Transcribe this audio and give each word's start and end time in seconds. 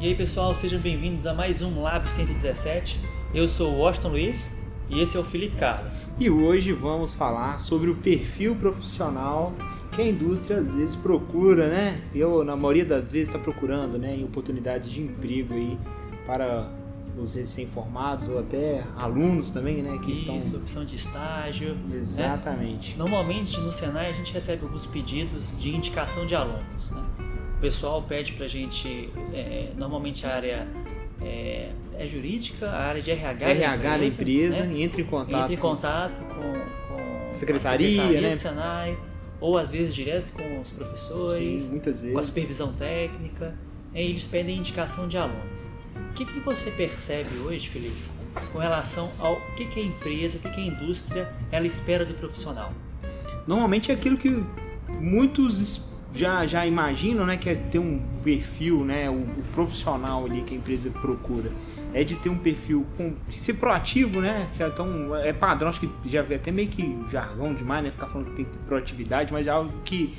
E 0.00 0.06
aí 0.06 0.14
pessoal, 0.14 0.54
sejam 0.54 0.80
bem-vindos 0.80 1.26
a 1.26 1.34
mais 1.34 1.60
um 1.60 1.82
Lab 1.82 2.08
117. 2.08 2.98
Eu 3.34 3.46
sou 3.46 3.74
o 3.74 3.78
Washington 3.80 4.08
Luiz 4.08 4.50
e 4.88 4.98
esse 4.98 5.14
é 5.14 5.20
o 5.20 5.22
Felipe 5.22 5.56
Carlos. 5.56 6.06
E 6.18 6.30
hoje 6.30 6.72
vamos 6.72 7.12
falar 7.12 7.60
sobre 7.60 7.90
o 7.90 7.96
perfil 7.96 8.56
profissional 8.56 9.52
que 9.92 10.00
a 10.00 10.06
indústria 10.06 10.56
às 10.56 10.72
vezes 10.72 10.96
procura, 10.96 11.68
né? 11.68 12.00
Eu, 12.14 12.42
na 12.42 12.56
maioria 12.56 12.86
das 12.86 13.12
vezes, 13.12 13.28
está 13.28 13.38
procurando, 13.38 13.98
né? 13.98 14.16
Em 14.16 14.24
oportunidades 14.24 14.90
de 14.90 15.02
emprego 15.02 15.52
aí 15.52 15.76
para 16.24 16.66
os 17.18 17.34
recém-formados 17.34 18.26
ou 18.26 18.38
até 18.38 18.82
alunos 18.96 19.50
também, 19.50 19.82
né? 19.82 19.98
Que 19.98 20.12
Isso, 20.12 20.32
estão... 20.32 20.60
opção 20.62 20.82
de 20.82 20.96
estágio. 20.96 21.74
né? 21.74 21.98
Exatamente. 21.98 22.96
Normalmente 22.96 23.60
no 23.60 23.70
Senai 23.70 24.08
a 24.08 24.14
gente 24.14 24.32
recebe 24.32 24.62
alguns 24.62 24.86
pedidos 24.86 25.60
de 25.60 25.76
indicação 25.76 26.24
de 26.24 26.34
alunos. 26.34 26.90
né? 26.90 27.29
O 27.60 27.62
pessoal 27.62 28.02
pede 28.02 28.32
pra 28.32 28.48
gente, 28.48 29.10
é, 29.34 29.68
normalmente 29.76 30.24
a 30.24 30.34
área 30.34 30.66
é, 31.20 31.68
é 31.98 32.06
jurídica, 32.06 32.66
a 32.70 32.86
área 32.86 33.02
de 33.02 33.10
RH, 33.10 33.50
RH 33.50 33.98
da 33.98 34.04
empresa, 34.06 34.64
né? 34.64 34.80
entra 34.80 35.02
em 35.02 35.04
contato. 35.04 35.42
entra 35.42 35.52
em 35.52 35.56
com 35.58 35.68
contato 35.68 36.22
com, 36.22 36.94
com 36.94 37.34
Secretaria, 37.34 37.86
a 37.86 38.04
secretaria 38.06 38.20
né? 38.30 38.34
Senai, 38.34 38.98
ou 39.38 39.58
às 39.58 39.68
vezes 39.68 39.94
direto 39.94 40.32
com 40.32 40.58
os 40.58 40.70
professores, 40.70 41.64
Sim, 41.64 41.70
muitas 41.72 42.00
vezes. 42.00 42.14
com 42.14 42.18
a 42.18 42.24
supervisão 42.24 42.72
técnica, 42.72 43.54
e 43.94 44.00
eles 44.08 44.26
pedem 44.26 44.56
indicação 44.56 45.06
de 45.06 45.18
alunos. 45.18 45.66
O 46.10 46.14
que, 46.14 46.24
que 46.24 46.40
você 46.40 46.70
percebe 46.70 47.40
hoje, 47.40 47.68
Felipe, 47.68 48.00
com 48.54 48.58
relação 48.58 49.12
ao 49.18 49.38
que, 49.54 49.66
que 49.66 49.80
a 49.80 49.82
empresa, 49.82 50.38
o 50.38 50.40
que, 50.40 50.48
que 50.48 50.60
a 50.62 50.64
indústria 50.64 51.30
ela 51.52 51.66
espera 51.66 52.06
do 52.06 52.14
profissional? 52.14 52.72
Normalmente 53.46 53.90
é 53.90 53.94
aquilo 53.94 54.16
que 54.16 54.42
muitos 54.98 55.89
já, 56.14 56.46
já 56.46 56.66
imaginam, 56.66 57.24
né? 57.26 57.36
Que 57.36 57.50
é 57.50 57.54
ter 57.54 57.78
um 57.78 58.00
perfil, 58.22 58.84
né? 58.84 59.08
O, 59.08 59.14
o 59.14 59.44
profissional 59.52 60.24
ali 60.24 60.42
que 60.42 60.54
a 60.54 60.56
empresa 60.56 60.90
procura. 60.90 61.50
É 61.92 62.04
de 62.04 62.14
ter 62.14 62.28
um 62.28 62.38
perfil 62.38 62.86
com 62.96 63.14
ser 63.30 63.54
proativo, 63.54 64.20
né? 64.20 64.48
que 64.56 64.62
é 64.62 64.72
é 65.24 65.32
padrão, 65.32 65.68
acho 65.68 65.80
que 65.80 65.90
já 66.08 66.22
vê 66.22 66.36
até 66.36 66.52
meio 66.52 66.68
que 66.68 66.96
jargão 67.10 67.52
demais, 67.52 67.82
né? 67.82 67.90
Ficar 67.90 68.06
falando 68.06 68.28
que 68.28 68.36
tem 68.36 68.44
que 68.44 68.52
ter 68.52 68.64
proatividade, 68.64 69.32
mas 69.32 69.48
é 69.48 69.50
algo 69.50 69.72
que, 69.84 70.14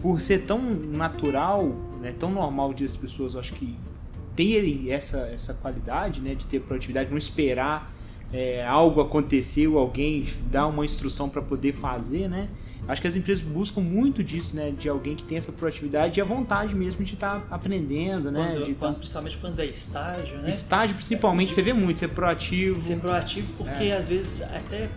por 0.00 0.18
ser 0.18 0.40
tão 0.46 0.60
natural, 0.60 1.64
né? 2.00 2.12
Tão 2.18 2.32
normal 2.32 2.74
de 2.74 2.84
as 2.84 2.96
pessoas, 2.96 3.36
acho 3.36 3.52
que 3.52 3.76
terem 4.34 4.90
essa, 4.90 5.18
essa 5.32 5.54
qualidade, 5.54 6.20
né? 6.20 6.34
De 6.34 6.44
ter 6.44 6.60
proatividade, 6.60 7.08
não 7.08 7.18
esperar 7.18 7.92
é, 8.32 8.66
algo 8.66 9.00
acontecer 9.00 9.68
ou 9.68 9.78
alguém 9.78 10.26
dar 10.50 10.66
uma 10.66 10.84
instrução 10.84 11.28
para 11.28 11.42
poder 11.42 11.72
fazer, 11.72 12.28
né? 12.28 12.48
Acho 12.88 13.00
que 13.00 13.06
as 13.06 13.14
empresas 13.14 13.42
buscam 13.44 13.80
muito 13.80 14.24
disso, 14.24 14.56
né? 14.56 14.72
De 14.76 14.88
alguém 14.88 15.14
que 15.14 15.22
tem 15.22 15.38
essa 15.38 15.52
proatividade 15.52 16.18
e 16.18 16.20
a 16.20 16.24
vontade 16.24 16.74
mesmo 16.74 17.04
de 17.04 17.14
estar 17.14 17.46
aprendendo, 17.50 18.30
né? 18.30 18.46
Quando- 18.48 18.64
de 18.64 18.72
tá- 18.74 18.78
quando- 18.80 18.96
principalmente 18.96 19.38
quando 19.38 19.60
é 19.60 19.66
estágio, 19.66 20.38
né? 20.38 20.48
Estágio, 20.50 20.96
principalmente, 20.96 21.52
você 21.54 21.62
vê 21.62 21.72
muito, 21.72 21.98
ser 22.00 22.08
proativo. 22.08 22.80
Ser 22.80 22.98
proativo, 22.98 23.52
porque 23.56 23.84
É. 23.84 23.96
às 23.96 24.08
vezes, 24.08 24.42
até 24.42 24.88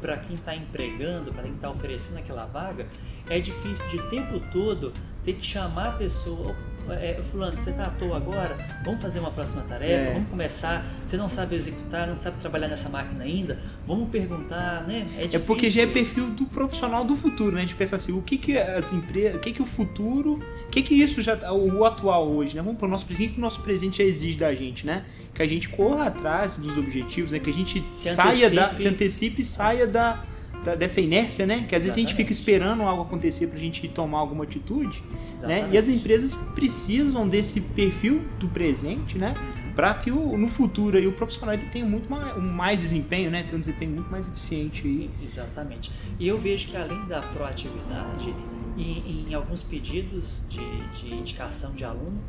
para 0.00 0.16
quem 0.18 0.36
está 0.36 0.54
empregando, 0.54 1.32
para 1.32 1.44
quem 1.44 1.52
está 1.54 1.70
oferecendo 1.70 2.18
aquela 2.18 2.44
vaga, 2.44 2.86
é 3.30 3.40
difícil 3.40 3.86
de 3.88 3.96
o 3.96 4.10
tempo 4.10 4.38
todo 4.52 4.92
ter 5.24 5.32
que 5.34 5.46
chamar 5.46 5.88
a 5.88 5.92
pessoa. 5.92 6.54
É, 6.90 7.20
fulano, 7.30 7.56
você 7.62 7.70
está 7.70 7.86
à 7.86 7.90
toa 7.90 8.16
agora? 8.16 8.56
Vamos 8.84 9.00
fazer 9.00 9.20
uma 9.20 9.30
próxima 9.30 9.62
tarefa? 9.62 9.92
É. 10.10 10.12
Vamos 10.14 10.28
começar? 10.28 10.84
Você 11.06 11.16
não 11.16 11.28
sabe 11.28 11.54
executar, 11.56 12.06
não 12.08 12.16
sabe 12.16 12.38
trabalhar 12.40 12.68
nessa 12.68 12.88
máquina 12.88 13.24
ainda? 13.24 13.58
Vamos 13.86 14.08
perguntar, 14.10 14.84
né? 14.86 15.06
É, 15.16 15.36
É 15.36 15.38
porque 15.38 15.68
já 15.68 15.82
é 15.82 15.86
perfil 15.86 16.26
do 16.30 16.44
profissional 16.46 17.04
do 17.04 17.16
futuro, 17.16 17.56
né? 17.56 17.64
De 17.64 17.74
pensar 17.74 17.96
assim, 17.96 18.12
o 18.12 18.20
que 18.22 18.36
que 18.36 18.58
as 18.58 18.92
empresas, 18.92 19.36
o 19.36 19.38
que 19.40 19.52
que 19.52 19.62
o 19.62 19.66
futuro, 19.66 20.40
o 20.66 20.70
que 20.70 20.82
que 20.82 20.94
isso 20.94 21.22
já, 21.22 21.36
o 21.52 21.84
atual 21.84 22.28
hoje, 22.28 22.56
né? 22.56 22.62
Vamos 22.62 22.78
para 22.78 22.86
o 22.88 22.90
nosso 22.90 23.06
presente, 23.06 23.30
o 23.30 23.34
que 23.34 23.38
o 23.38 23.42
nosso 23.42 23.60
presente 23.60 23.98
já 23.98 24.04
exige 24.04 24.36
da 24.38 24.54
gente, 24.54 24.84
né? 24.86 25.04
Que 25.34 25.42
a 25.42 25.46
gente 25.46 25.68
corra 25.68 26.06
atrás 26.06 26.56
dos 26.56 26.76
objetivos, 26.76 27.32
né? 27.32 27.38
Que 27.38 27.50
a 27.50 27.52
gente 27.54 27.82
Se 27.94 28.12
saia 28.12 28.50
da, 28.50 28.64
antecipe. 28.66 28.82
se 28.82 28.88
antecipe 28.88 29.42
e 29.42 29.44
saia 29.44 29.86
da, 29.86 30.22
da- 30.64 30.74
dessa 30.74 31.00
inércia, 31.00 31.46
né? 31.46 31.64
Que 31.68 31.74
às 31.74 31.84
vezes 31.84 31.96
a 31.96 32.00
gente 32.00 32.08
Exatamente. 32.10 32.14
fica 32.16 32.32
esperando 32.32 32.82
algo 32.82 33.02
acontecer 33.02 33.46
pra 33.46 33.58
gente 33.58 33.86
tomar 33.88 34.18
alguma 34.18 34.44
atitude, 34.44 35.02
né? 35.46 35.68
E 35.72 35.78
as 35.78 35.88
empresas 35.88 36.34
precisam 36.54 37.28
desse 37.28 37.60
perfil 37.60 38.22
do 38.38 38.48
presente, 38.48 39.18
né? 39.18 39.34
Para 39.74 39.94
que 39.94 40.10
o, 40.10 40.36
no 40.36 40.48
futuro 40.48 40.98
aí, 40.98 41.06
o 41.06 41.12
profissional 41.12 41.54
ele 41.54 41.66
tenha 41.66 41.86
muito 41.86 42.10
mais, 42.10 42.36
um 42.36 42.40
mais 42.40 42.80
desempenho, 42.80 43.30
né? 43.30 43.42
Tenha 43.42 43.56
um 43.56 43.60
desempenho 43.60 43.92
muito 43.92 44.10
mais 44.10 44.28
eficiente 44.28 44.86
aí. 44.86 45.10
Exatamente. 45.22 45.90
E 46.18 46.28
eu 46.28 46.38
vejo 46.38 46.68
que 46.68 46.76
além 46.76 47.06
da 47.06 47.22
proatividade, 47.22 48.34
em, 48.76 49.26
em 49.28 49.34
alguns 49.34 49.62
pedidos 49.62 50.44
de, 50.48 51.00
de 51.00 51.14
indicação 51.14 51.72
de 51.72 51.84
aluno 51.84 52.20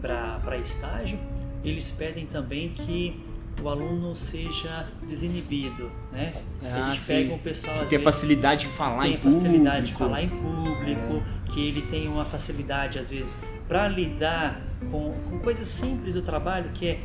para 0.00 0.58
estágio, 0.58 1.18
eles 1.64 1.90
pedem 1.90 2.26
também 2.26 2.70
que 2.70 3.18
o 3.62 3.68
aluno 3.68 4.14
seja 4.16 4.86
desinibido, 5.06 5.90
né? 6.12 6.34
Ah, 6.62 6.86
eles 6.86 7.00
sim. 7.00 7.12
pegam 7.14 7.36
o 7.36 7.38
pessoal 7.38 7.74
às 7.74 7.80
Ter 7.88 7.98
vezes, 7.98 8.04
facilidade 8.04 8.66
de 8.66 8.72
falar 8.72 9.02
tem 9.02 9.14
em 9.14 9.18
facilidade 9.18 9.86
de 9.86 9.92
público. 9.92 10.02
É. 10.02 10.06
falar 10.06 10.22
em 10.22 10.28
público, 10.28 11.22
que 11.46 11.68
ele 11.68 11.82
tem 11.82 12.08
uma 12.08 12.24
facilidade 12.24 12.98
às 12.98 13.10
vezes 13.10 13.38
para 13.68 13.86
lidar 13.88 14.60
com, 14.90 15.12
com 15.28 15.38
coisas 15.40 15.68
simples 15.68 16.14
do 16.14 16.22
trabalho, 16.22 16.70
que 16.72 16.88
é 16.88 17.00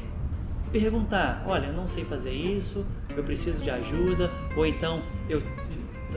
perguntar, 0.71 1.43
olha, 1.47 1.67
eu 1.67 1.73
não 1.73 1.87
sei 1.87 2.03
fazer 2.05 2.31
isso, 2.33 2.85
eu 3.15 3.23
preciso 3.23 3.63
de 3.63 3.69
ajuda, 3.69 4.31
ou 4.55 4.65
então 4.65 5.01
eu 5.29 5.41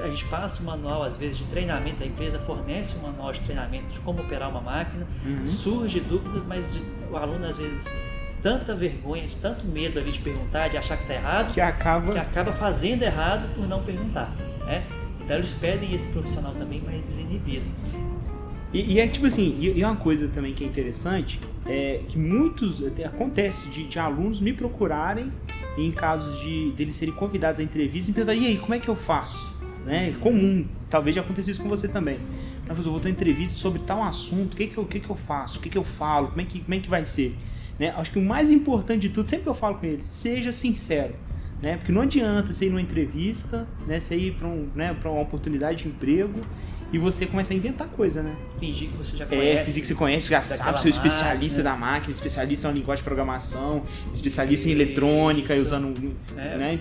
a 0.01 0.07
gente 0.07 0.25
passa 0.27 0.63
um 0.63 0.67
manual 0.67 1.03
às 1.03 1.17
vezes 1.17 1.39
de 1.39 1.45
treinamento, 1.47 2.05
a 2.05 2.07
empresa 2.07 2.39
fornece 2.39 2.95
um 2.97 3.01
manual 3.03 3.33
de 3.33 3.41
treinamento 3.41 3.91
de 3.91 3.99
como 4.01 4.21
operar 4.21 4.49
uma 4.49 4.61
máquina, 4.61 5.05
Uhum. 5.27 5.45
surge 5.45 5.99
dúvidas, 5.99 6.45
mas 6.45 6.73
de- 6.75 6.83
o 7.11 7.17
aluno 7.17 7.45
às 7.45 7.57
vezes 7.57 7.85
tanta 8.43 8.75
vergonha, 8.75 9.27
de 9.27 9.37
tanto 9.37 9.67
medo 9.67 9.99
ali 9.99 10.11
de 10.11 10.19
perguntar, 10.21 10.69
de 10.69 10.77
achar 10.77 10.97
que 10.97 11.03
está 11.05 11.15
errado, 11.15 11.53
Que 11.53 11.61
acaba. 11.61 12.13
que 12.13 12.19
acaba 12.19 12.53
fazendo 12.53 13.03
errado 13.03 13.49
por 13.55 13.67
não 13.69 13.83
perguntar, 13.83 14.35
né? 14.67 14.85
Então 15.21 15.37
eles 15.37 15.53
pedem 15.53 15.95
esse 15.95 16.07
profissional 16.09 16.55
também 16.55 16.81
mais 16.81 17.05
desinibido. 17.05 17.71
E, 18.73 18.95
e 18.95 19.01
é 19.01 19.09
tipo 19.09 19.27
assim, 19.27 19.57
e, 19.59 19.79
e 19.79 19.85
uma 19.85 19.97
coisa 19.97 20.29
também 20.29 20.53
que 20.55 20.65
é 20.65 20.67
interessante 20.67 21.41
é 21.67 22.03
que 22.09 22.19
muitos 22.19 22.85
até 22.85 23.05
acontece 23.05 23.69
de, 23.69 23.85
de 23.87 23.99
alunos 23.99 24.41
me 24.41 24.53
procurarem 24.53 25.33
em 25.77 25.91
casos 25.91 26.41
de 26.41 26.73
deles 26.73 26.95
serem 26.95 27.15
convidados 27.15 27.61
à 27.61 27.63
entrevista 27.63 28.11
e 28.11 28.15
perguntar, 28.15 28.35
e 28.35 28.47
aí, 28.47 28.59
como 28.59 28.75
é 28.75 28.79
que 28.79 28.89
eu 28.89 28.97
faço? 28.97 29.57
Né? 29.87 30.09
É 30.11 30.13
comum, 30.21 30.67
talvez 30.91 31.15
já 31.15 31.23
aconteça 31.23 31.51
isso 31.51 31.63
com 31.63 31.69
você 31.69 31.89
também. 31.89 32.19
Professor, 32.67 32.89
eu 32.89 32.93
vou 32.93 33.01
ter 33.01 33.09
uma 33.09 33.13
entrevista 33.13 33.57
sobre 33.57 33.81
tal 33.81 34.03
assunto, 34.03 34.55
o 34.55 34.57
que, 34.57 34.67
que, 34.67 34.77
eu, 34.77 34.85
que, 34.85 35.01
que 35.01 35.09
eu 35.09 35.17
faço, 35.17 35.59
o 35.59 35.63
que, 35.63 35.71
que 35.71 35.79
eu 35.79 35.85
falo, 35.85 36.29
como 36.29 36.41
é 36.41 36.45
que, 36.45 36.61
como 36.61 36.75
é 36.75 36.79
que 36.81 36.89
vai 36.89 37.05
ser? 37.05 37.35
Né? 37.79 37.95
Acho 37.97 38.11
que 38.11 38.19
o 38.19 38.23
mais 38.23 38.51
importante 38.51 39.01
de 39.03 39.09
tudo, 39.11 39.29
sempre 39.29 39.45
que 39.45 39.49
eu 39.49 39.55
falo 39.55 39.77
com 39.77 39.87
eles, 39.87 40.07
seja 40.07 40.53
sincero. 40.53 41.15
Né? 41.63 41.77
Porque 41.77 41.91
não 41.91 42.03
adianta 42.03 42.53
você 42.53 42.67
ir 42.67 42.71
numa 42.71 42.81
entrevista, 42.81 43.67
né? 43.87 43.99
você 44.01 44.17
ir 44.17 44.33
para 44.35 44.47
um, 44.47 44.69
né, 44.75 44.95
pra 45.01 45.11
uma 45.11 45.21
oportunidade 45.21 45.83
de 45.83 45.89
emprego 45.89 46.41
e 46.93 46.99
você 46.99 47.27
começa 47.27 47.53
a 47.53 47.57
inventar 47.57 47.87
coisa, 47.89 48.23
né? 48.23 48.35
Fingir 48.59 48.89
que 48.89 48.97
você 48.97 49.17
já 49.17 49.25
É, 49.25 49.29
conhece. 49.29 49.65
fingir 49.67 49.83
que 49.83 49.89
você 49.89 49.95
conhece, 49.95 50.29
já 50.29 50.43
sabe, 50.43 50.81
sou 50.81 50.89
especialista 50.89 51.59
máquina. 51.59 51.63
da 51.63 51.77
máquina, 51.77 52.13
especialista 52.13 52.69
em 52.69 52.73
linguagem 52.73 53.03
de 53.03 53.05
programação, 53.05 53.85
especialista 54.15 54.69
em 54.69 54.73
eletrônica, 54.73 55.55
e 55.55 55.61
usando. 55.61 55.95
É. 56.37 56.57
Né? 56.57 56.81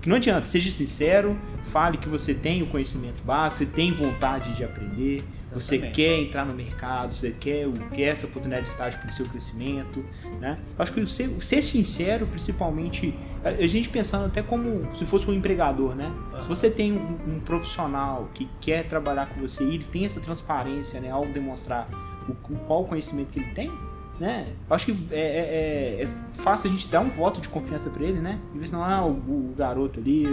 Que 0.00 0.08
não 0.08 0.16
adianta, 0.16 0.44
seja 0.44 0.70
sincero, 0.70 1.36
fale 1.64 1.98
que 1.98 2.08
você 2.08 2.32
tem 2.32 2.62
o 2.62 2.66
conhecimento 2.66 3.22
básico, 3.24 3.64
você 3.64 3.70
tem 3.76 3.92
vontade 3.92 4.54
de 4.54 4.64
aprender, 4.64 5.24
você 5.52 5.76
Exatamente. 5.76 5.94
quer 5.94 6.20
entrar 6.20 6.44
no 6.44 6.54
mercado, 6.54 7.14
você 7.14 7.30
quer, 7.30 7.66
quer 7.92 8.02
essa 8.02 8.26
oportunidade 8.26 8.64
de 8.64 8.70
estágio 8.70 9.00
para 9.00 9.08
o 9.08 9.12
seu 9.12 9.26
crescimento. 9.26 10.04
Né? 10.40 10.58
Acho 10.78 10.92
que 10.92 11.00
o 11.00 11.08
ser, 11.08 11.30
ser 11.40 11.62
sincero, 11.62 12.26
principalmente, 12.26 13.14
a 13.42 13.66
gente 13.66 13.88
pensando 13.88 14.26
até 14.26 14.42
como 14.42 14.94
se 14.94 15.06
fosse 15.06 15.28
um 15.30 15.34
empregador, 15.34 15.94
né? 15.94 16.12
Se 16.40 16.48
você 16.48 16.70
tem 16.70 16.92
um, 16.92 17.18
um 17.26 17.40
profissional 17.40 18.28
que 18.34 18.48
quer 18.60 18.86
trabalhar 18.86 19.28
com 19.28 19.40
você 19.40 19.64
e 19.64 19.74
ele 19.74 19.84
tem 19.84 20.04
essa 20.04 20.20
transparência, 20.20 21.00
né, 21.00 21.10
ao 21.10 21.24
demonstrar 21.26 21.88
o, 22.28 22.34
qual 22.66 22.84
conhecimento 22.84 23.28
que 23.28 23.40
ele 23.40 23.50
tem, 23.52 23.72
né? 24.18 24.46
Acho 24.70 24.86
que 24.86 24.96
é, 25.12 25.20
é- 25.20 26.00
é- 26.00 26.02
é 26.04 26.08
fácil 26.32 26.70
a 26.70 26.72
gente 26.72 26.88
dar 26.88 27.00
um 27.00 27.10
voto 27.10 27.40
de 27.40 27.48
confiança 27.48 27.90
pra 27.90 28.02
ele, 28.04 28.18
né? 28.18 28.38
E 28.54 28.58
ver 28.58 28.66
se 28.66 28.72
não, 28.72 28.82
ah, 28.84 29.04
o, 29.04 29.10
o 29.12 29.54
garoto 29.56 30.00
ali, 30.00 30.24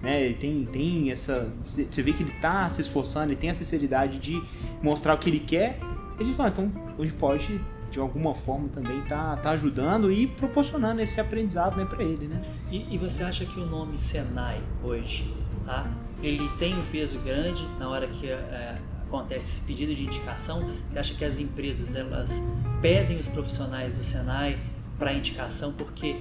né, 0.00 0.22
ele 0.24 0.34
tem, 0.34 0.64
tem 0.66 1.10
essa. 1.10 1.52
Você 1.64 2.02
vê 2.02 2.12
que 2.12 2.22
ele 2.22 2.32
tá 2.40 2.68
se 2.70 2.80
esforçando, 2.80 3.26
ele 3.26 3.36
tem 3.36 3.50
essa 3.50 3.62
sinceridade 3.64 4.18
de 4.18 4.42
mostrar 4.82 5.14
o 5.14 5.18
que 5.18 5.28
ele 5.30 5.40
quer, 5.40 5.78
e 6.18 6.22
a 6.22 6.24
gente 6.24 6.36
fala, 6.36 6.48
então 6.50 6.72
a 6.98 7.02
gente 7.02 7.14
pode, 7.14 7.60
de 7.90 7.98
alguma 7.98 8.34
forma, 8.34 8.68
também 8.68 9.00
tá, 9.02 9.36
tá 9.36 9.50
ajudando 9.50 10.10
e 10.12 10.26
proporcionando 10.26 11.00
esse 11.00 11.20
aprendizado 11.20 11.76
né, 11.76 11.84
pra 11.84 12.02
ele, 12.02 12.26
né? 12.26 12.40
E, 12.70 12.94
e 12.94 12.98
você 12.98 13.22
acha 13.24 13.44
que 13.44 13.58
o 13.58 13.66
nome 13.66 13.98
Senai 13.98 14.60
hoje, 14.82 15.32
tá? 15.66 15.86
Ele 16.22 16.48
tem 16.58 16.74
um 16.74 16.84
peso 16.86 17.18
grande 17.18 17.66
na 17.78 17.88
hora 17.88 18.06
que 18.06 18.28
é, 18.28 18.78
acontece 19.06 19.52
esse 19.52 19.60
pedido 19.60 19.94
de 19.94 20.04
indicação? 20.04 20.70
Você 20.90 20.98
acha 20.98 21.14
que 21.14 21.24
as 21.24 21.38
empresas 21.38 21.94
elas 21.94 22.42
pedem 22.84 23.18
os 23.18 23.26
profissionais 23.28 23.96
do 23.96 24.04
Senai 24.04 24.58
para 24.98 25.10
indicação 25.14 25.72
porque 25.72 26.20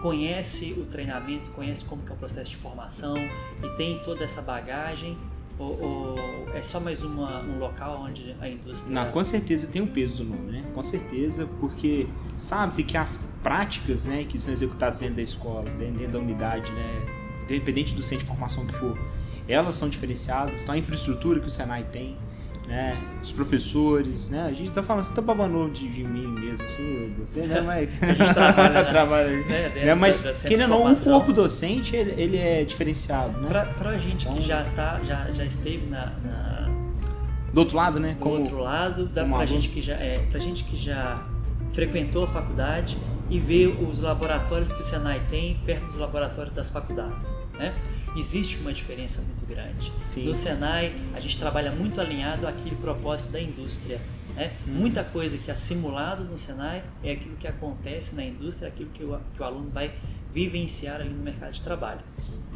conhece 0.00 0.72
o 0.78 0.84
treinamento, 0.84 1.50
conhece 1.50 1.84
como 1.84 2.02
que 2.02 2.12
é 2.12 2.14
o 2.14 2.16
processo 2.16 2.52
de 2.52 2.56
formação 2.56 3.16
e 3.18 3.68
tem 3.76 3.98
toda 4.04 4.22
essa 4.22 4.40
bagagem 4.40 5.18
Ou, 5.58 5.82
ou 5.82 6.16
é 6.54 6.62
só 6.62 6.78
mais 6.78 7.02
uma, 7.02 7.40
um 7.40 7.58
local 7.58 8.00
onde 8.00 8.32
a 8.40 8.48
indústria. 8.48 8.94
Não, 8.94 9.10
com 9.10 9.24
certeza 9.24 9.66
tem 9.66 9.82
o 9.82 9.88
peso 9.88 10.18
do 10.18 10.24
nome, 10.24 10.52
né? 10.52 10.64
Com 10.72 10.84
certeza, 10.84 11.48
porque 11.58 12.06
sabe-se 12.36 12.84
que 12.84 12.96
as 12.96 13.16
práticas 13.42 14.04
né, 14.04 14.24
que 14.24 14.38
são 14.38 14.52
executadas 14.52 15.00
dentro 15.00 15.16
da 15.16 15.22
escola, 15.22 15.68
dentro 15.70 16.12
da 16.12 16.18
unidade, 16.20 16.70
né, 16.70 17.06
independente 17.44 17.92
do 17.92 18.04
centro 18.04 18.24
de 18.24 18.30
formação 18.30 18.64
que 18.64 18.74
for, 18.74 18.96
elas 19.48 19.74
são 19.74 19.88
diferenciadas, 19.88 20.62
então 20.62 20.74
a 20.76 20.78
infraestrutura 20.78 21.40
que 21.40 21.48
o 21.48 21.50
Senai 21.50 21.84
tem, 21.84 22.16
né? 22.66 22.96
Os 23.22 23.30
professores, 23.32 24.30
né? 24.30 24.46
A 24.48 24.52
gente 24.52 24.70
tá 24.70 24.82
falando, 24.82 25.04
você 25.04 25.12
tá 25.12 25.20
babando 25.22 25.70
de, 25.70 25.88
de 25.88 26.02
mim 26.04 26.26
mesmo, 26.28 26.64
assim, 26.64 27.14
você, 27.18 27.40
né? 27.42 27.60
Mas... 27.60 27.88
a 28.02 28.06
gente 28.14 28.34
trabalha, 28.34 28.70
né? 28.72 28.84
trabalha 28.90 29.28
né? 29.44 29.68
né? 29.74 29.94
Mas, 29.94 30.22
da, 30.22 30.32
da 30.32 30.38
querendo 30.40 30.74
ou 30.74 30.84
não, 30.88 30.94
o 30.94 30.96
corpo 31.04 31.32
docente, 31.32 31.94
ele, 31.94 32.20
ele 32.20 32.36
é 32.38 32.64
diferenciado, 32.64 33.40
né? 33.40 33.48
Pra, 33.48 33.64
pra 33.66 33.98
gente 33.98 34.24
Então- 34.24 34.36
que 34.36 34.42
já, 34.42 34.64
tá, 34.76 35.00
já, 35.04 35.30
já 35.30 35.44
esteve 35.44 35.86
na, 35.86 36.06
na- 36.24 36.68
Do 37.52 37.60
outro 37.60 37.76
lado, 37.76 38.00
né? 38.00 38.14
do 38.14 38.20
Como, 38.22 38.36
outro 38.36 38.58
lado, 38.60 39.06
dá 39.06 39.22
pra 39.24 39.30
aluno. 39.34 39.46
gente, 39.46 39.68
que 39.68 39.80
já, 39.82 39.94
é, 39.94 40.18
pra 40.30 40.40
gente 40.40 40.64
que 40.64 40.76
já 40.76 41.22
frequentou 41.72 42.24
a 42.24 42.28
faculdade 42.28 42.96
e 43.30 43.38
vê 43.38 43.66
os 43.66 44.00
laboratórios 44.00 44.70
que 44.72 44.80
o 44.80 44.84
Senai 44.84 45.20
tem 45.30 45.56
perto 45.66 45.84
dos 45.86 45.96
laboratórios 45.96 46.54
das 46.54 46.68
faculdades, 46.70 47.34
né? 47.58 47.72
Existe 48.16 48.58
uma 48.58 48.72
diferença 48.72 49.20
muito 49.22 49.44
grande. 49.46 49.92
Sim. 50.04 50.24
No 50.24 50.34
Senai, 50.34 50.94
a 51.14 51.20
gente 51.20 51.38
trabalha 51.38 51.72
muito 51.72 52.00
alinhado 52.00 52.46
àquele 52.46 52.76
propósito 52.76 53.32
da 53.32 53.40
indústria. 53.40 54.00
Né? 54.34 54.52
Uhum. 54.66 54.74
Muita 54.74 55.04
coisa 55.04 55.38
que 55.38 55.50
é 55.50 55.54
simulado 55.54 56.24
no 56.24 56.36
Senai 56.36 56.82
é 57.02 57.12
aquilo 57.12 57.36
que 57.36 57.46
acontece 57.46 58.14
na 58.14 58.24
indústria, 58.24 58.68
aquilo 58.68 58.90
que 58.90 59.04
o, 59.04 59.18
que 59.34 59.42
o 59.42 59.44
aluno 59.44 59.70
vai 59.70 59.92
vivenciar 60.34 60.96
ali 61.00 61.08
no 61.10 61.22
mercado 61.22 61.52
de 61.52 61.62
trabalho. 61.62 62.00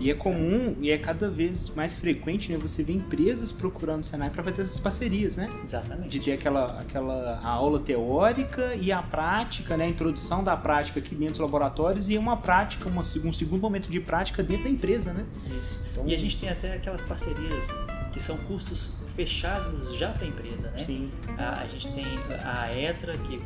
E 0.01 0.11
é 0.11 0.15
comum 0.15 0.77
e 0.81 0.91
é 0.91 0.99
cada 0.99 1.29
vez 1.29 1.71
mais 1.71 1.97
frequente, 1.97 2.53
né? 2.53 2.59
Você 2.59 2.83
vê 2.85 2.93
empresas 2.93 3.51
procurando 3.51 4.03
o 4.03 4.05
Senai 4.07 4.31
para 4.31 4.43
fazer 4.45 4.63
essas 4.63 4.79
parcerias, 4.79 5.37
né? 5.37 5.49
Exatamente. 5.65 6.09
de 6.09 6.21
ter 6.21 6.33
aquela, 6.33 6.67
aquela 6.81 7.41
aula 7.43 7.81
teórica 7.81 8.75
e 8.77 8.93
a 8.93 9.03
prática, 9.03 9.77
né, 9.77 9.85
a 9.85 9.89
introdução 9.89 10.45
da 10.45 10.57
prática 10.57 11.01
aqui 11.01 11.15
dentro 11.15 11.35
dos 11.35 11.41
laboratórios 11.41 12.09
e 12.09 12.17
uma 12.19 12.37
prática, 12.37 12.89
uma, 12.89 13.01
um 13.01 13.33
segundo 13.33 13.61
momento 13.61 13.91
de 13.91 13.99
prática 14.01 14.43
dentro 14.43 14.65
da 14.65 14.71
empresa, 14.71 15.13
né? 15.13 15.25
Isso. 15.59 15.81
Então- 15.93 16.07
E 16.07 16.15
a 16.15 16.19
gente 16.19 16.39
tem 16.39 16.49
até 16.49 16.75
aquelas 16.75 17.03
parcerias 17.03 17.69
que 18.13 18.21
são 18.23 18.37
cursos 18.39 18.99
fechados 19.17 19.97
já 19.97 20.11
para 20.11 20.25
a 20.25 20.29
empresa, 20.29 20.71
né? 20.71 20.79
Sim. 20.79 21.11
A, 21.37 21.61
a 21.63 21.67
gente 21.67 21.89
tem 21.93 22.07
a 22.45 22.71
ETRA 22.73 23.19
que 23.19 23.41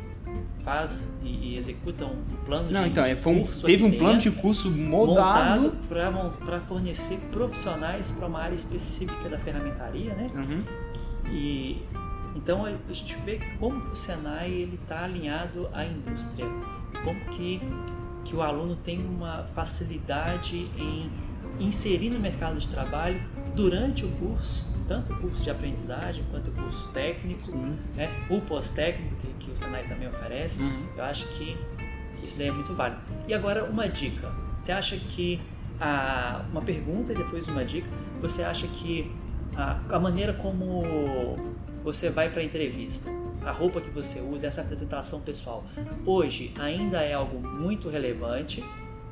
faz 0.63 1.19
e, 1.23 1.27
e 1.53 1.57
executa 1.57 2.05
um 2.05 2.21
plano 2.45 2.69
Não, 2.71 2.83
de, 2.83 2.89
então, 2.89 3.03
é, 3.03 3.15
de 3.15 3.21
foi 3.21 3.33
um- 3.33 3.43
curso 3.43 3.65
teve 3.65 3.83
um 3.83 3.91
plano 3.97 4.19
de 4.19 4.31
curso 4.31 4.71
moldado. 4.71 5.61
montado 5.63 6.35
para 6.45 6.59
fornecer 6.61 7.17
profissionais 7.31 8.11
para 8.11 8.27
uma 8.27 8.39
área 8.39 8.55
específica 8.55 9.27
da 9.29 9.37
ferramentaria, 9.37 10.13
né? 10.15 10.31
Uhum. 10.33 10.63
E 11.31 11.81
então 12.35 12.65
a 12.65 12.93
gente 12.93 13.15
vê 13.25 13.39
como 13.59 13.77
o 13.91 13.95
Senai 13.95 14.49
ele 14.51 14.79
está 14.81 15.03
alinhado 15.03 15.69
à 15.73 15.85
indústria, 15.85 16.45
como 17.03 17.19
que 17.31 17.61
que 18.25 18.33
o 18.37 18.41
aluno 18.41 18.77
tem 18.77 19.05
uma 19.05 19.43
facilidade 19.43 20.55
em 20.77 21.11
inserir 21.59 22.09
no 22.09 22.19
mercado 22.19 22.57
de 22.57 22.67
trabalho 22.69 23.21
durante 23.53 24.05
o 24.05 24.09
curso, 24.11 24.65
tanto 24.87 25.13
o 25.13 25.17
curso 25.17 25.43
de 25.43 25.49
aprendizagem 25.49 26.23
quanto 26.31 26.49
o 26.49 26.53
curso 26.53 26.87
técnico, 26.89 27.45
Sim. 27.45 27.77
né? 27.95 28.09
o 28.29 28.41
pós-técnico 28.41 29.15
que, 29.15 29.45
que 29.45 29.51
o 29.51 29.57
Senai 29.57 29.87
também 29.87 30.07
oferece. 30.07 30.61
Uhum. 30.61 30.87
Eu 30.95 31.03
acho 31.03 31.27
que 31.29 31.57
isso 32.23 32.37
daí 32.37 32.47
é 32.47 32.51
muito 32.51 32.73
válido. 32.73 33.01
E 33.27 33.33
agora 33.33 33.65
uma 33.65 33.87
dica. 33.87 34.31
Você 34.57 34.71
acha 34.71 34.95
que 34.95 35.41
a, 35.79 36.45
uma 36.51 36.61
pergunta 36.61 37.13
e 37.13 37.15
depois 37.15 37.47
uma 37.47 37.65
dica. 37.65 37.87
Você 38.21 38.43
acha 38.43 38.67
que 38.67 39.11
a, 39.55 39.79
a 39.89 39.99
maneira 39.99 40.33
como 40.33 40.83
você 41.83 42.09
vai 42.09 42.29
para 42.29 42.41
a 42.41 42.43
entrevista, 42.43 43.09
a 43.45 43.51
roupa 43.51 43.81
que 43.81 43.89
você 43.89 44.21
usa, 44.21 44.47
essa 44.47 44.61
apresentação 44.61 45.19
pessoal, 45.19 45.65
hoje 46.05 46.53
ainda 46.57 47.01
é 47.01 47.13
algo 47.13 47.45
muito 47.45 47.89
relevante. 47.89 48.63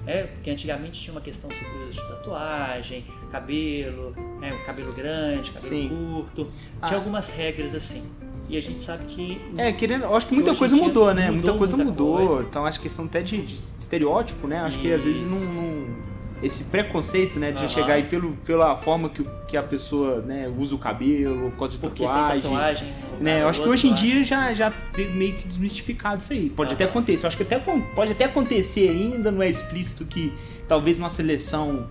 É, 0.08 0.24
porque 0.24 0.50
antigamente 0.50 1.00
tinha 1.00 1.14
uma 1.14 1.22
questão 1.22 1.50
sobre 1.52 1.68
o 1.78 1.88
uso 1.88 2.02
de 2.02 2.08
tatuagem, 2.08 3.06
cabelo, 3.32 4.16
né, 4.40 4.52
cabelo 4.66 4.92
grande, 4.94 5.52
cabelo 5.52 5.70
Sim. 5.74 5.90
curto. 5.90 6.52
Ah. 6.82 6.88
Tinha 6.88 6.98
algumas 7.00 7.32
regras 7.32 7.76
assim. 7.76 8.04
E 8.50 8.58
a 8.58 8.62
gente 8.62 8.84
sabe 8.84 9.06
que 9.06 9.40
É, 9.58 9.72
querendo, 9.72 10.04
eu 10.04 10.16
acho 10.16 10.26
que 10.26 10.32
Que 10.36 10.42
muita 10.42 10.56
coisa 10.56 10.76
mudou, 10.76 11.14
né? 11.14 11.26
mudou 11.32 11.36
muita 11.44 11.58
coisa 11.58 11.76
muita 11.78 11.92
mudou. 11.92 12.28
coisa. 12.28 12.48
Então 12.50 12.66
acho 12.66 12.80
que 12.80 12.84
questão 12.84 13.06
até 13.06 13.22
de, 13.22 13.42
de 13.44 13.54
estereótipo, 13.56 14.48
né? 14.48 14.60
Acho 14.60 14.78
que 14.80 14.92
às 14.92 15.06
vezes 15.06 15.22
não, 15.22 15.38
Isso. 15.38 15.46
não- 15.46 16.11
esse 16.42 16.64
preconceito, 16.66 17.40
né, 17.40 17.52
de 17.52 17.70
chegar 17.70 17.94
aí 17.94 18.04
pelo, 18.04 18.34
pela 18.38 18.76
forma 18.76 19.10
que, 19.10 19.24
que 19.48 19.56
a 19.56 19.62
pessoa, 19.64 20.22
né, 20.22 20.52
usa 20.58 20.74
o 20.74 20.78
cabelo, 20.78 21.52
por 21.52 21.60
causa 21.60 21.76
de 21.76 21.82
porque 21.82 22.04
tatuagem. 22.04 22.42
tatuagem. 22.42 22.88
lugar 22.88 23.20
Né, 23.22 23.42
eu 23.44 23.48
acho 23.48 23.62
que 23.62 23.70
hoje 23.70 23.88
em 23.88 23.94
dia 23.94 24.24
já, 24.24 24.54
já 24.54 24.74
veio 24.94 25.12
meio 25.14 25.34
que 25.34 25.48
desmistificado 25.48 26.22
isso 26.22 26.34
aí. 26.34 26.50
Pode 26.50 26.74
até 26.74 26.86
acontecer. 26.86 27.26
Eu 27.26 27.28
acho 27.28 27.38
que 27.38 27.44
até, 27.44 27.60
pode 27.60 28.12
até 28.12 28.26
acontecer 28.26 28.90
ainda, 28.90 29.32
não 29.32 29.42
é 29.44 29.50
explícito 29.50 30.04
que 30.06 30.34
talvez 30.68 30.98
uma 30.98 31.10
seleção 31.10 31.88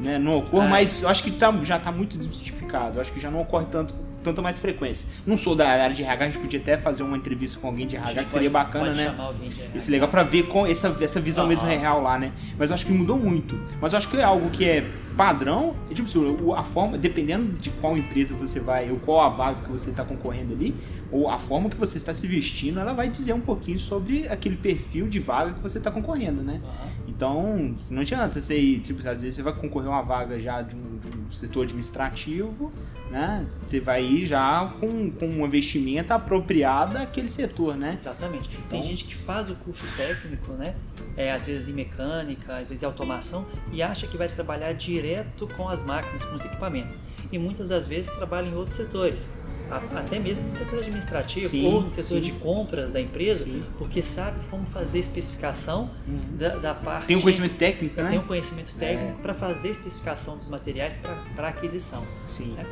né, 0.00 0.18
não 0.18 0.38
ocorra, 0.38 0.66
É. 0.66 0.70
mas 0.70 1.02
eu 1.02 1.08
acho 1.08 1.22
que 1.22 1.30
tá, 1.30 1.52
já 1.62 1.76
está 1.76 1.92
muito 1.92 2.18
desmistificado. 2.18 2.96
Eu 2.96 3.00
acho 3.00 3.12
que 3.12 3.20
já 3.20 3.30
não 3.30 3.40
ocorre 3.40 3.66
tanto, 3.70 3.94
tanta 4.22 4.40
mais 4.40 4.58
frequência. 4.58 5.06
Não 5.26 5.36
sou 5.36 5.54
da 5.54 5.68
área 5.68 5.94
de 5.94 6.02
RH, 6.02 6.24
a 6.24 6.28
gente 6.28 6.38
podia 6.38 6.60
até 6.60 6.78
fazer 6.78 7.02
uma 7.02 7.16
entrevista 7.16 7.58
com 7.60 7.66
alguém 7.68 7.86
de 7.86 7.96
RH, 7.96 8.24
que 8.24 8.30
seria 8.30 8.50
pode- 8.50 8.64
bacana, 8.66 8.86
pode 8.86 8.98
né? 8.98 9.68
Isso 9.74 9.88
é 9.88 9.92
legal 9.92 10.08
pra 10.08 10.22
ver 10.22 10.44
com 10.44 10.66
essa, 10.66 10.96
essa 11.00 11.20
visão 11.20 11.44
Aham. 11.44 11.48
mesmo 11.50 11.66
real 11.68 12.02
lá, 12.02 12.18
né? 12.18 12.32
Mas 12.58 12.70
eu 12.70 12.74
acho 12.74 12.86
que 12.86 12.92
mudou 12.92 13.18
muito. 13.18 13.58
Mas 13.80 13.92
eu 13.92 13.98
acho 13.98 14.08
que 14.08 14.16
é 14.16 14.22
algo 14.24 14.50
que 14.50 14.64
é 14.64 14.84
padrão, 15.16 15.74
é 15.90 15.94
tipo 15.94 16.08
assim, 16.08 16.36
a 16.56 16.62
forma, 16.64 16.96
dependendo 16.98 17.52
de 17.56 17.70
qual 17.70 17.96
empresa 17.96 18.34
você 18.34 18.60
vai, 18.60 18.90
ou 18.90 18.98
qual 18.98 19.20
a 19.20 19.28
vaga 19.28 19.62
que 19.64 19.70
você 19.70 19.90
está 19.90 20.04
concorrendo 20.04 20.52
ali, 20.52 20.74
ou 21.10 21.28
a 21.28 21.38
forma 21.38 21.68
que 21.68 21.76
você 21.76 21.98
está 21.98 22.12
se 22.14 22.26
vestindo, 22.26 22.80
ela 22.80 22.92
vai 22.92 23.08
dizer 23.08 23.32
um 23.32 23.40
pouquinho 23.40 23.78
sobre 23.78 24.26
aquele 24.28 24.56
perfil 24.56 25.08
de 25.08 25.18
vaga 25.18 25.52
que 25.54 25.60
você 25.60 25.78
está 25.78 25.90
concorrendo, 25.90 26.42
né? 26.42 26.60
Aham. 26.64 26.92
Então, 27.08 27.76
não 27.90 28.00
adianta 28.00 28.40
você 28.40 28.58
ir, 28.58 28.80
tipo, 28.80 28.98
às 29.06 29.20
vezes 29.20 29.36
você 29.36 29.42
vai 29.42 29.52
concorrer 29.52 29.88
a 29.88 29.92
uma 29.92 30.02
vaga 30.02 30.40
já 30.40 30.62
de 30.62 30.74
um, 30.74 30.98
de 30.98 31.08
um 31.18 31.30
setor 31.30 31.64
administrativo, 31.64 32.72
né? 33.10 33.44
Você 33.48 33.78
vai 33.78 34.02
ir 34.02 34.26
já 34.26 34.72
com, 34.80 35.10
com 35.10 35.26
uma 35.26 35.46
vestimenta 35.48 36.14
apropriada 36.14 37.00
àquele 37.02 37.28
setor, 37.28 37.76
né? 37.76 37.92
Exatamente. 37.94 38.48
Tem 38.48 38.78
Então- 38.78 38.82
gente 38.82 39.04
que 39.04 39.14
faz 39.14 39.50
o 39.50 39.54
curso 39.56 39.84
técnico, 39.96 40.52
né? 40.52 40.74
É, 41.16 41.30
às 41.32 41.46
vezes 41.46 41.68
em 41.68 41.72
mecânica, 41.74 42.56
às 42.56 42.68
vezes 42.68 42.82
em 42.82 42.86
automação, 42.86 43.46
e 43.70 43.82
acha 43.82 44.06
que 44.06 44.16
vai 44.16 44.28
trabalhar 44.28 44.72
direto 44.72 45.01
com 45.56 45.68
as 45.68 45.82
máquinas, 45.82 46.24
com 46.24 46.34
os 46.36 46.44
equipamentos. 46.44 46.98
E 47.30 47.38
muitas 47.38 47.68
das 47.68 47.86
vezes 47.86 48.08
trabalha 48.12 48.48
em 48.48 48.54
outros 48.54 48.76
setores. 48.76 49.28
Até 49.96 50.18
mesmo 50.18 50.46
no 50.48 50.54
setor 50.54 50.80
administrativo 50.80 51.48
Sim, 51.48 51.64
ou 51.66 51.80
no 51.80 51.90
setor 51.90 52.16
sim. 52.16 52.20
de 52.20 52.32
compras 52.32 52.90
da 52.90 53.00
empresa, 53.00 53.44
Sim. 53.44 53.64
porque 53.78 54.02
sabe 54.02 54.38
como 54.50 54.66
fazer 54.66 54.98
especificação 54.98 55.90
Uhum. 56.06 56.36
da, 56.36 56.56
da 56.56 56.74
parte. 56.74 57.06
Tem 57.06 57.16
um 57.16 57.22
conhecimento 57.22 57.56
técnico, 57.56 58.02
né? 58.02 58.10
tem 58.10 58.18
um 58.18 58.26
conhecimento 58.26 58.74
técnico 58.74 59.18
para 59.20 59.32
fazer 59.32 59.70
especificação 59.70 60.36
dos 60.36 60.48
materiais 60.48 61.00
para 61.34 61.48
aquisição. 61.48 62.04
Sim. 62.28 62.52
né? 62.52 62.66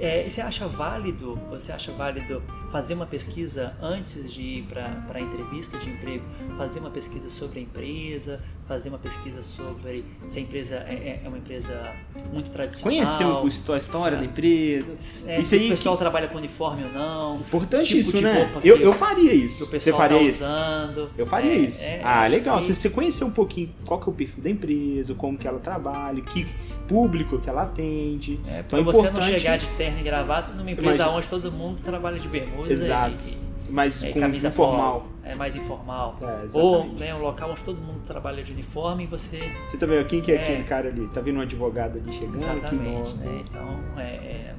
É, 0.00 0.26
e 0.26 0.30
você 0.30 0.40
acha 0.40 0.66
válido, 0.66 1.36
você 1.50 1.70
acha 1.70 1.92
válido 1.92 2.42
fazer 2.70 2.94
uma 2.94 3.06
pesquisa 3.06 3.74
antes 3.80 4.32
de 4.32 4.42
ir 4.42 4.62
para 4.64 4.90
a 5.14 5.20
entrevista 5.20 5.78
de 5.78 5.88
emprego, 5.88 6.24
fazer 6.56 6.80
uma 6.80 6.90
pesquisa 6.90 7.30
sobre 7.30 7.60
a 7.60 7.62
empresa, 7.62 8.40
fazer 8.66 8.88
uma 8.88 8.98
pesquisa 8.98 9.42
sobre 9.42 10.04
se 10.26 10.38
a 10.38 10.42
empresa 10.42 10.76
é, 10.88 10.94
é- 10.94 11.20
é 11.24 11.28
uma 11.28 11.36
empresa 11.38 11.92
muito 12.32 12.50
tradicional. 12.50 12.82
Conhecer 12.94 13.24
o- 13.24 13.72
a 13.74 13.78
história 13.78 14.16
da 14.16 14.24
empresa. 14.24 14.92
É, 15.26 15.40
Isso 15.40 15.50
se 15.50 15.56
aí 15.56 15.66
o 15.66 15.70
pessoal 15.70 15.96
que- 15.96 16.00
trabalha 16.02 16.28
com 16.28 16.38
uniforme 16.38 16.82
ou 16.84 16.90
não. 16.92 17.36
Importantíssimo, 17.36 18.04
tipo 18.04 18.18
de 18.18 18.24
né? 18.24 18.50
Eu, 18.64 18.78
eu 18.78 18.92
faria 18.92 19.32
isso. 19.34 19.66
Você 19.66 19.70
pessoal 19.70 19.98
faria 19.98 20.16
tá 20.18 20.22
isso? 20.24 20.42
usando. 20.44 21.10
Eu 21.18 21.26
faria 21.26 21.52
É, 21.52 21.56
isso. 21.56 21.84
é, 21.84 22.00
ah, 22.02 22.26
legal. 22.26 22.58
que- 22.58 22.64
Você, 22.64 22.74
você 22.74 22.90
conhecer 22.90 23.24
um 23.24 23.30
pouquinho 23.32 23.70
qual 23.84 24.00
que 24.00 24.08
é 24.08 24.12
o 24.12 24.14
perfil 24.14 24.42
da 24.42 24.48
empresa, 24.50 25.14
como 25.14 25.36
que 25.36 25.46
ela 25.46 25.58
trabalha, 25.58 26.20
que 26.22 26.46
público 26.88 27.38
que 27.38 27.48
ela 27.48 27.62
atende. 27.64 28.40
É, 28.46 28.60
Então 28.60 28.78
é 28.78 28.82
você 28.82 28.96
não 29.02 29.08
importante- 29.10 29.30
chegar 29.40 29.56
de 29.58 29.66
terno 29.70 29.98
e 30.00 30.02
gravata 30.02 30.52
numa 30.52 30.70
empresa 30.70 30.94
Imagina. 30.94 31.16
onde 31.16 31.26
todo 31.26 31.52
mundo 31.52 31.82
trabalha 31.82 32.18
de 32.18 32.28
bermuda 32.28 32.72
Exato. 32.72 33.16
e, 33.28 33.43
E, 33.68 34.10
e 34.10 34.12
com 34.12 34.20
camisa 34.20 34.48
informal. 34.48 35.00
polo. 35.00 35.14
É 35.24 35.34
mais 35.34 35.56
informal. 35.56 36.16
É, 36.22 36.58
Ou 36.58 36.84
né, 36.86 37.14
um 37.14 37.18
local 37.22 37.50
onde 37.50 37.62
todo 37.64 37.78
mundo 37.80 38.00
trabalha 38.06 38.42
de 38.42 38.52
uniforme 38.52 39.04
e 39.04 39.06
você. 39.06 39.38
Você 39.68 39.76
tá 39.76 39.86
vendo 39.86 40.04
quem 40.06 40.20
que 40.20 40.30
é, 40.32 40.36
É. 40.36 40.42
aquele 40.42 40.64
cara 40.64 40.88
ali? 40.88 41.06
Tá 41.08 41.20
vendo 41.20 41.38
um 41.38 41.42
advogado 41.42 41.98
ali 41.98 42.12
chegando? 42.12 42.32
Que 42.38 42.44
Exatamente, 42.44 43.10
nome. 43.12 43.24
né? 43.24 43.42
Então, 43.48 43.80
é, 43.96 44.02
é, 44.02 44.54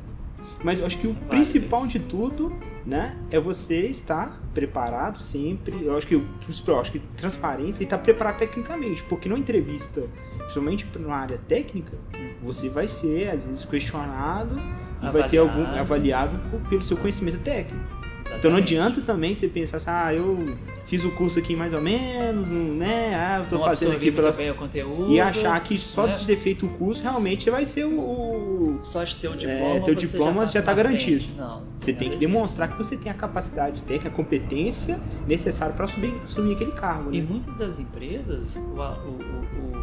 Mas 0.64 0.80
eu 0.80 0.86
acho 0.86 0.98
que 0.98 1.08
o 1.08 1.14
principal 1.14 1.82
isso. 1.82 1.90
de 1.90 2.00
tudo, 2.00 2.52
né, 2.86 3.16
é 3.30 3.40
você 3.40 3.82
estar 3.88 4.42
preparado 4.54 5.22
sempre. 5.22 5.84
Eu 5.86 5.96
acho 5.98 6.08
que 6.08 6.16
o 6.16 6.22
principal, 6.44 6.80
acho 6.82 6.92
que 6.92 7.00
transparência 7.18 7.84
e 7.84 7.86
estar 7.86 7.98
preparado 8.00 8.38
tecnicamente, 8.40 9.04
porque 9.04 9.30
numa 9.30 9.40
entrevista, 9.40 10.02
principalmente 10.40 10.88
na 11.00 11.16
área 11.16 11.40
técnica, 11.48 11.96
você 12.42 12.70
vai 12.70 12.88
ser 12.88 13.30
às 13.30 13.46
vezes 13.46 13.64
questionado 13.66 14.56
e 15.04 15.10
vai 15.10 15.28
ter 15.28 15.38
algum 15.38 15.62
Avaliado. 15.62 15.80
avaliado 15.80 16.40
pelo 16.70 16.82
seu 16.82 16.98
conhecimento 16.98 17.40
técnico. 17.40 17.84
Então 18.26 18.52
não 18.52 18.58
exatamente. 18.60 18.76
adianta 18.76 19.02
também 19.02 19.36
você 19.36 19.48
pensar 19.48 19.78
assim, 19.78 19.90
ah, 19.90 20.14
eu 20.14 20.56
fiz 20.86 21.04
o 21.04 21.12
curso 21.12 21.40
aqui 21.40 21.56
mais 21.56 21.74
ou 21.74 21.82
menos, 21.82 22.48
né? 22.50 23.16
Ah, 23.16 23.40
eu 23.40 23.48
tô 23.48 23.58
não 23.58 23.64
fazendo 23.64 23.94
aqui 23.94 24.12
bem 24.12 24.52
o 24.52 24.56
conteúdo. 24.56 25.12
E 25.12 25.20
achar 25.20 25.60
que 25.64 25.78
só 25.78 26.06
né? 26.08 26.14
de 26.14 26.26
ter 26.26 26.38
feito 26.38 26.66
o 26.66 26.70
curso 26.70 27.02
realmente 27.02 27.50
vai 27.50 27.66
ser 27.66 27.86
o. 27.86 28.80
Só 28.84 29.04
de 29.04 29.16
ter 29.16 29.28
o 29.30 29.34
É, 29.34 29.36
diploma, 29.38 29.76
teu 29.86 29.94
você 29.94 30.08
diploma 30.08 30.46
já 30.48 30.62
tá 30.62 30.72
na 30.72 30.78
garantido. 30.78 31.24
frente. 31.24 31.38
Não. 31.38 31.64
Você 31.80 31.92
não 31.92 32.00
tem 32.00 32.08
é 32.08 32.12
que 32.12 32.18
demonstrar 32.18 32.70
que 32.72 32.78
você 32.78 32.98
tem 32.98 33.12
a 33.12 33.16
capacidade 33.16 33.82
técnica, 33.84 34.10
a 34.10 34.12
competência 34.12 35.00
necessária 35.28 35.74
para 35.74 35.86
assumir, 35.86 36.14
assumir 36.22 36.56
aquele 36.56 36.72
cargo. 36.72 37.14
E 37.14 37.22
Né? 37.22 37.28
muitas 37.30 37.56
das 37.58 37.80
empresas, 37.80 38.56
o, 38.58 38.60
o- 38.62 39.72
o 39.72 39.75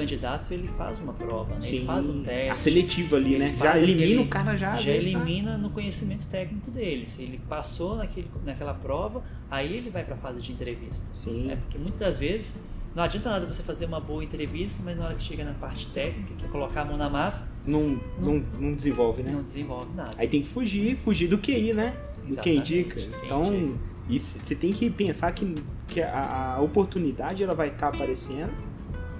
candidato 0.00 0.52
ele 0.52 0.68
faz 0.68 0.98
uma 1.00 1.12
prova, 1.12 1.54
né? 1.54 1.60
ele 1.64 1.84
faz 1.86 2.08
um 2.08 2.22
teste. 2.22 2.50
a 2.50 2.56
seletiva 2.56 3.16
ali, 3.16 3.38
né? 3.38 3.56
Já 3.58 3.78
elimina 3.78 4.04
aquele- 4.04 4.18
o 4.22 4.28
cara 4.28 4.56
já. 4.56 4.76
já 4.76 4.92
vezes, 4.92 5.12
tá? 5.12 5.18
elimina 5.20 5.56
no 5.58 5.70
conhecimento 5.70 6.26
técnico 6.28 6.70
dele. 6.70 7.06
Se 7.06 7.22
ele 7.22 7.40
passou 7.48 7.96
naquele, 7.96 8.28
naquela 8.44 8.74
prova, 8.74 9.22
aí 9.50 9.74
ele 9.76 9.90
vai 9.90 10.04
para 10.04 10.14
a 10.14 10.18
fase 10.18 10.40
de 10.42 10.52
entrevista. 10.52 11.06
Sim. 11.12 11.50
É 11.50 11.56
porque 11.56 11.78
muitas 11.78 11.98
das 12.00 12.18
vezes 12.18 12.66
não 12.94 13.02
adianta 13.02 13.28
nada 13.30 13.46
você 13.46 13.62
fazer 13.62 13.84
uma 13.86 14.00
boa 14.00 14.22
entrevista, 14.24 14.82
mas 14.84 14.96
na 14.96 15.04
hora 15.06 15.14
que 15.14 15.22
chega 15.22 15.44
na 15.44 15.52
parte 15.54 15.86
técnica, 15.88 16.34
que 16.38 16.44
é 16.44 16.48
colocar 16.48 16.82
a 16.82 16.84
mão 16.84 16.96
na 16.96 17.08
massa, 17.10 17.46
Não, 17.66 18.00
não, 18.20 18.42
não 18.58 18.74
desenvolve, 18.74 19.22
né? 19.22 19.30
não 19.32 19.42
desenvolve 19.42 19.88
nada. 19.94 20.10
Aí 20.18 20.28
tem 20.28 20.40
que 20.42 20.48
fugir, 20.48 20.96
fugir 20.96 21.28
do 21.28 21.38
QI, 21.38 21.72
né? 21.72 21.94
Do 22.26 22.36
que 22.40 22.50
Exatamente, 22.50 22.74
indica. 22.74 23.00
Então, 23.24 23.54
indica. 23.54 23.78
você 24.18 24.54
tem 24.54 24.72
que 24.72 24.88
pensar 24.90 25.30
que, 25.32 25.54
que 25.88 26.00
a, 26.02 26.54
a 26.56 26.60
oportunidade 26.60 27.42
ela 27.42 27.54
vai 27.54 27.68
estar 27.68 27.88
aparecendo, 27.88 28.50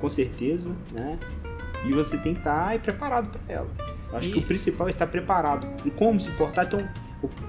com 0.00 0.08
certeza, 0.08 0.70
né? 0.92 1.18
E 1.84 1.92
você 1.92 2.16
tem 2.18 2.32
que 2.34 2.40
estar 2.40 2.66
aí 2.68 2.78
preparado 2.78 3.28
para 3.38 3.54
ela. 3.54 3.68
Eu 4.10 4.18
acho 4.18 4.28
E- 4.28 4.32
que 4.32 4.38
o 4.38 4.42
principal 4.42 4.86
é 4.86 4.90
estar 4.90 5.06
preparado. 5.06 5.66
E 5.84 5.90
como 5.90 6.20
se 6.20 6.30
portar. 6.32 6.66
Então, 6.66 6.88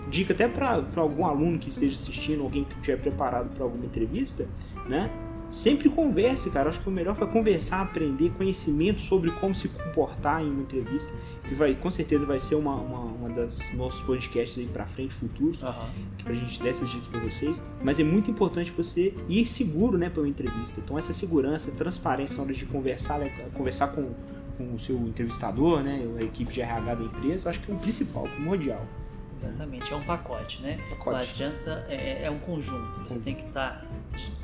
dica 0.10 0.34
até 0.34 0.48
para 0.48 0.84
algum 0.96 1.26
aluno 1.26 1.58
que 1.60 1.70
esteja 1.70 1.94
assistindo, 1.96 2.44
alguém 2.44 2.64
que 2.64 2.76
estiver 2.76 2.98
preparado 2.98 3.50
para 3.54 3.64
alguma 3.64 3.86
entrevista, 3.86 4.48
né? 4.88 5.10
Sempre 5.50 5.90
converse, 5.90 6.50
cara. 6.50 6.70
Acho 6.70 6.80
que 6.82 6.90
o 6.90 6.92
melhor 6.92 7.16
foi 7.16 7.28
conversar, 7.28 7.82
aprender 7.82 8.32
conhecimento 8.38 9.02
sobre 9.02 9.32
como 9.32 9.56
se 9.56 9.70
comportar 9.70 10.44
em 10.44 10.50
uma 10.50 10.62
entrevista. 10.62 11.16
Que 11.48 11.56
vai, 11.56 11.74
com 11.74 11.90
certeza 11.90 12.26
vai 12.26 12.40
ser 12.40 12.56
uma, 12.56 12.76
uma, 12.76 13.00
uma 13.00 13.30
das 13.30 13.74
nossos 13.74 14.02
podcasts 14.02 14.58
aí 14.58 14.66
pra 14.66 14.86
frente, 14.86 15.14
futuros, 15.14 15.64
Aham. 15.64 15.88
que 16.18 16.24
pra 16.26 16.34
gente 16.34 16.62
dar 16.62 16.70
essas 16.70 16.90
dicas 16.90 17.08
pra 17.08 17.20
vocês. 17.22 17.62
Mas 17.82 18.00
é 18.00 18.04
muito 18.04 18.30
importante 18.30 18.72
você 18.72 19.14
ir 19.30 19.46
seguro, 19.48 19.98
né, 19.98 20.12
uma 20.18 20.28
entrevista. 20.28 20.82
Então 20.84 20.98
essa 20.98 21.14
segurança, 21.14 21.72
transparência 21.72 22.38
na 22.38 22.44
hora 22.44 22.54
de 22.54 22.66
conversar, 22.66 23.20
né, 23.20 23.30
conversar 23.54 23.88
com, 23.88 24.12
com 24.58 24.76
o 24.76 24.80
seu 24.80 24.98
entrevistador, 24.98 25.82
né, 25.82 26.06
a 26.20 26.24
equipe 26.24 26.52
de 26.52 26.62
RH 26.62 26.96
da 26.96 27.04
empresa, 27.06 27.50
acho 27.50 27.62
que 27.62 27.72
é 27.72 27.74
o 27.76 27.78
principal, 27.78 28.24
primordial. 28.24 28.86
Exatamente, 29.38 29.94
é 29.94 29.96
um 29.96 30.04
pacote, 30.04 30.62
né? 30.62 30.78
Pacote. 30.90 31.12
Não 31.12 31.18
adianta, 31.18 31.86
é, 31.90 32.24
é 32.24 32.32
um 32.32 32.40
conjunto. 32.40 33.00
Você 33.02 33.20
tem 33.20 33.36
que 33.36 33.46
estar 33.46 33.86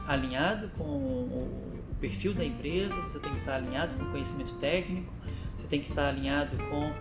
alinhado 0.07 0.69
com 0.77 0.83
o 0.83 1.73
perfil 2.00 2.33
da 2.33 2.45
empresa, 2.45 2.95
você 3.01 3.19
tem 3.19 3.31
que 3.31 3.39
estar 3.39 3.55
alinhado 3.55 3.95
com 3.95 4.03
o 4.03 4.12
conhecimento 4.12 4.53
técnico, 4.55 5.12
você 5.57 5.65
tem 5.67 5.81
que 5.81 5.89
estar 5.89 6.09
alinhado 6.09 6.55
com 6.69 6.91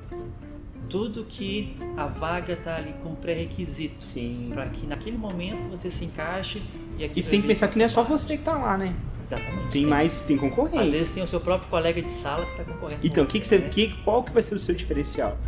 tudo 0.88 1.25
que 1.25 1.76
a 1.96 2.06
vaga 2.06 2.54
está 2.54 2.76
ali 2.76 2.94
com 3.02 3.14
pré-requisitos. 3.14 4.06
Sim. 4.06 4.50
Para 4.54 4.66
que 4.66 4.87
naquele 4.87 5.18
momento 5.18 5.68
você 5.68 5.90
se 5.90 6.04
encaixe 6.04 6.62
e 6.99 7.04
aqui 7.04 7.20
E 7.20 7.22
você 7.22 7.30
tem 7.30 7.40
que 7.40 7.46
pensar 7.46 7.68
que 7.68 7.78
não 7.78 7.84
é 7.84 7.88
só 7.88 8.02
você 8.02 8.37
que 8.37 8.44
tá 8.44 8.56
lá, 8.56 8.78
né? 8.78 8.94
Exatamente. 9.26 9.72
Tem 9.72 9.87
mais, 9.87 10.22
tem 10.22 10.37
concorrentes. 10.37 10.87
Às 10.87 10.92
vezes 10.92 11.14
tem 11.14 11.22
o 11.22 11.28
seu 11.28 11.40
próprio 11.40 11.68
colega 11.68 12.02
de 12.02 12.12
sala 12.12 12.44
que 12.44 12.52
está 12.52 12.64
concorrendo. 12.64 13.00
Então, 13.04 13.25
que 13.25 13.40
que 13.40 13.46
você, 13.46 13.58
né? 13.58 13.68
que, 13.68 13.88
qual 14.02 14.22
que 14.22 14.32
vai 14.32 14.42
ser 14.42 14.54
o 14.54 14.58
seu 14.58 14.75
diferencial? 14.75 15.38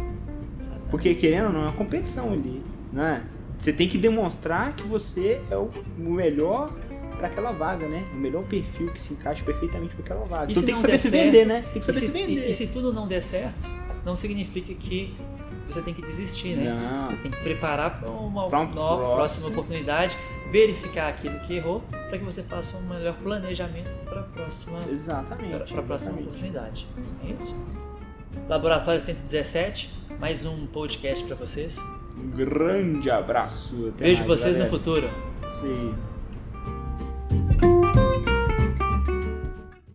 Porque 0.95 1.13
querendo 1.13 1.47
ou 1.47 1.53
não, 1.53 1.61
é 1.63 1.65
uma 1.65 1.73
competição 1.73 2.33
ali, 2.33 2.63
né? 2.93 3.25
Você 3.59 3.73
tem 3.73 3.89
que 3.89 3.99
demonstrar 3.99 4.77
que 4.77 4.85
você 4.85 5.41
é 5.51 5.57
o 5.57 5.69
melhor 5.99 6.73
para 7.19 7.27
aquela 7.27 7.51
vaga, 7.51 7.89
né? 7.89 8.05
O 8.13 8.17
melhor 8.17 8.45
perfil 8.45 8.93
que 8.93 9.01
se 9.01 9.13
encaixa 9.13 9.43
perfeitamente 9.45 9.97
com 9.97 10.03
aquela 10.03 10.25
vaga. 10.25 10.47
E 10.49 10.53
então 10.53 10.63
tem 10.63 10.73
que 10.77 10.81
saber 10.81 10.99
se 10.99 11.11
certo, 11.11 11.25
vender, 11.25 11.47
né? 11.47 11.65
Tem 11.73 11.81
que 11.81 11.85
saber 11.87 11.99
se, 11.99 12.07
se, 12.07 12.13
vender. 12.13 12.47
e- 12.47 12.51
e 12.53 12.55
se 12.55 12.69
tudo 12.69 12.93
não 12.93 13.09
der 13.09 13.21
certo, 13.23 13.67
não 14.05 14.15
significa 14.15 14.73
que 14.73 15.17
você 15.69 15.83
tem 15.83 15.93
que 15.93 16.03
desistir, 16.03 16.55
né? 16.57 16.71
Não. 16.73 17.11
Você 17.11 17.17
tem 17.23 17.31
que 17.33 17.41
preparar 17.43 17.99
para 17.99 18.11
uma 18.11 18.49
Pra 18.49 18.61
um 18.61 18.67
nova, 18.73 18.97
próximo. 19.03 19.15
próxima 19.17 19.49
oportunidade, 19.49 20.17
verificar 20.53 21.09
aquilo 21.09 21.41
que 21.41 21.55
errou, 21.57 21.83
para 21.91 22.19
que 22.19 22.25
você 22.25 22.45
faça 22.45 22.77
um 22.77 22.83
melhor 22.83 23.15
planejamento 23.21 23.89
para 24.05 24.21
a 24.21 24.25
próxima, 24.25 24.79
Exatamente. 24.89 25.49
pra, 25.49 25.59
pra 25.59 25.83
próxima 25.83 26.13
exatamente. 26.21 26.29
oportunidade. 26.29 26.87
É 27.27 27.33
isso. 27.33 27.57
Laboratório 28.49 29.01
117, 29.01 29.91
mais 30.19 30.45
um 30.45 30.67
podcast 30.67 31.25
para 31.25 31.37
vocês. 31.37 31.79
Um 32.17 32.31
grande 32.31 33.11
abraço. 33.11 33.89
Até 33.95 34.05
Vejo 34.05 34.27
mais, 34.27 34.41
vocês 34.41 34.57
galera. 34.57 34.73
no 34.73 34.79
futuro. 34.79 35.11
Sim. 35.49 35.95